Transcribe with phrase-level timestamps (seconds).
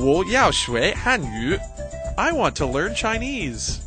[0.00, 1.58] 我要学汉语。
[2.16, 3.78] I want to learn Chinese.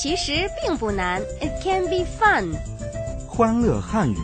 [0.00, 2.56] 其实并不难，It can be fun。
[3.28, 4.16] 欢乐汉语，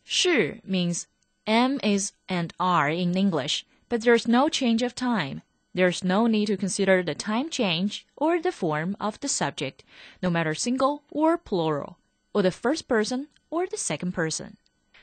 [0.04, 1.04] 是 means
[1.44, 5.42] M is and R in English, but there's no change of time.
[5.74, 9.84] There's no need to consider the time change or the form of the subject,
[10.20, 11.96] no matter single or plural,
[12.34, 14.56] or the first person or the second person.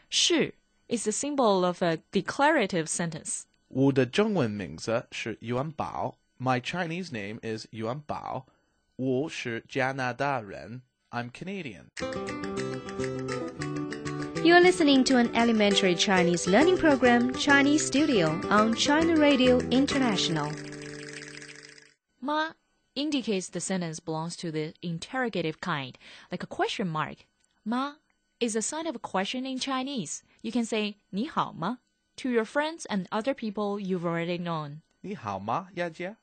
[0.09, 0.53] 是
[0.87, 3.43] is the symbol of a declarative sentence.
[3.69, 6.15] 我的中文名字是yuan bao.
[6.39, 8.45] My Chinese name is yuan bao.
[8.95, 10.81] 我是加拿大人.
[11.09, 11.87] I'm Canadian.
[14.43, 20.51] You're listening to an elementary Chinese learning program, Chinese Studio, on China Radio International.
[22.21, 22.53] Ma
[22.95, 25.97] indicates the sentence belongs to the interrogative kind,
[26.31, 27.25] like a question mark.
[27.65, 27.95] Ma
[28.41, 30.21] is a sign of a question in Chinese.
[30.41, 31.79] You can say 你好吗
[32.17, 34.81] to your friends and other people you've already known.
[35.01, 36.17] 你好吗，亚姐？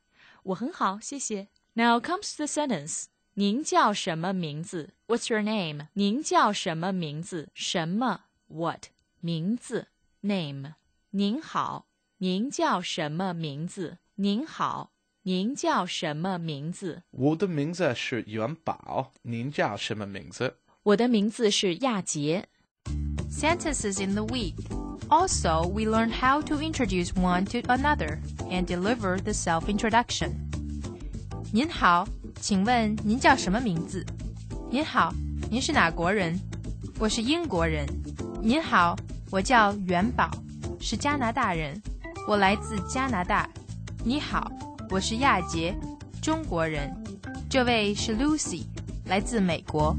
[0.45, 1.49] 我很好，谢谢.
[1.75, 3.07] Now comes the sentence.
[3.35, 4.95] 您叫什么名字？
[5.09, 5.89] What's your name？
[5.95, 7.49] 您叫什么名字？
[7.55, 8.27] 什么？
[8.47, 8.87] What？
[9.21, 9.89] 名字？
[10.21, 10.75] Name。
[11.11, 11.87] 您好，
[12.19, 13.99] 您叫什么名字？
[14.17, 14.93] 您好，
[15.23, 17.03] 您叫什么名字？
[17.11, 19.13] 我的名字是元宝。
[19.23, 20.59] 您叫什么名字？
[20.89, 22.47] 我的名字是亚杰。
[23.31, 24.55] Sentences in the week.
[25.09, 28.19] Also, we learn how to introduce one to another
[28.51, 30.33] and deliver the self-introduction.
[31.53, 32.07] 您好。
[32.41, 34.05] 请问您叫什么名字？
[34.71, 35.15] 您好，
[35.51, 36.39] 您是哪国人？
[36.99, 37.87] 我是英国人。
[38.43, 38.95] 您好，
[39.31, 40.31] 我叫元宝，
[40.81, 41.81] 是加拿大人。
[42.29, 43.49] 我来自加拿大。
[44.05, 44.51] 你好，
[44.91, 45.75] 我是亚杰，
[46.21, 46.93] 中国人。
[47.49, 48.65] 这位是 Lucy，
[49.07, 49.97] 来自美国。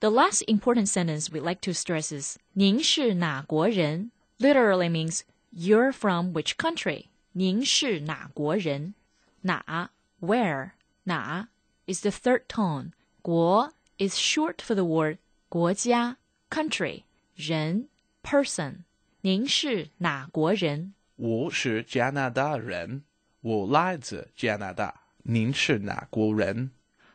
[0.00, 5.22] The last important sentence we like to stress is 您是哪国人 literally means
[5.52, 7.06] you're from which country.
[7.32, 8.94] 您是哪国人？
[9.42, 9.90] 哪
[10.20, 10.72] where
[11.04, 11.48] 哪
[11.86, 12.92] is the third tone.
[13.22, 15.18] 国 is short for the word
[15.48, 16.18] 国家
[16.50, 17.88] country 人
[18.22, 18.84] person.
[19.22, 20.92] 您是哪国人？
[21.16, 23.04] 我是加拿大人。
[23.40, 25.02] 我来自加拿大。
[25.24, 26.70] 您是哪国人？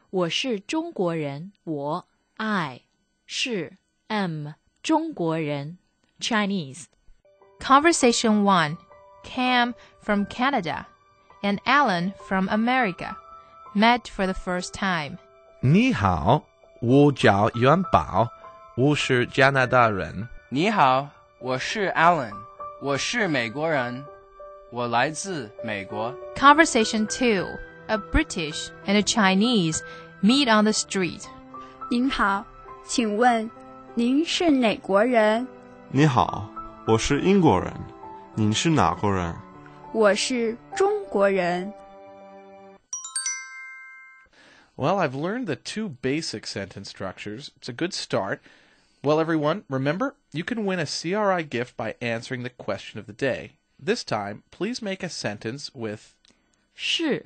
[0.09, 1.51] 我是中国人。
[1.63, 2.07] 我
[2.37, 2.81] I
[3.25, 4.49] 是 am
[4.81, 5.77] 中国人
[6.19, 6.85] Chinese.
[7.59, 8.77] Conversation 1
[9.23, 10.85] Cam from Canada
[11.41, 13.15] and Alan from America
[13.73, 15.17] met for the first time.
[15.61, 16.43] 你好，
[16.81, 18.29] 我叫元宝，
[18.75, 20.27] 我是加拿大人。
[20.49, 21.09] 你好，
[21.39, 22.33] 我是 Alan，
[22.81, 24.03] 我是美国人，
[24.71, 26.15] 我来自美国。
[26.35, 27.45] Conversation 2
[27.87, 29.81] A British and a Chinese
[30.21, 31.23] meet on the street.
[31.93, 32.45] 您好，
[32.85, 33.49] 请问
[33.95, 35.47] 您是哪国人？
[35.91, 36.49] 你好，
[36.85, 37.73] 我是英国人。
[38.35, 39.35] 您是哪国人？
[39.91, 41.73] 我是中国人。
[44.75, 47.49] Well, I've learned the two basic sentence structures.
[47.59, 48.39] It's a good start.
[49.03, 53.13] Well, everyone, remember, you can win a CRI gift by answering the question of the
[53.13, 53.57] day.
[53.77, 56.13] This time, please make a sentence with
[56.75, 57.25] 是.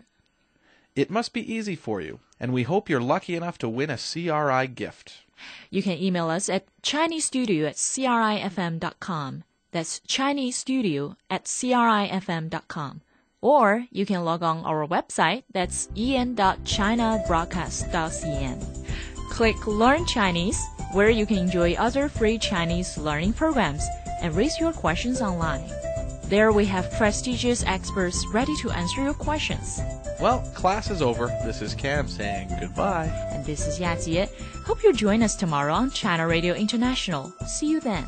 [0.98, 3.96] it must be easy for you, and we hope you're lucky enough to win a
[3.96, 5.22] CRI gift.
[5.70, 9.44] You can email us at ChineseStudio at crifm.com.
[9.70, 13.02] That's ChineseStudio at crifm.com.
[13.40, 18.86] Or you can log on our website, that's en.chinabroadcast.cn.
[19.30, 20.60] Click Learn Chinese,
[20.94, 23.86] where you can enjoy other free Chinese learning programs
[24.20, 25.62] and raise your questions online.
[26.24, 29.80] There we have prestigious experts ready to answer your questions.
[30.20, 31.28] Well, class is over.
[31.44, 33.06] This is Cam saying goodbye.
[33.30, 34.28] And this is Jie.
[34.66, 37.32] Hope you join us tomorrow on China Radio International.
[37.46, 38.04] See you then.